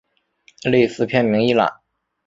[0.63, 1.71] 类似片名一览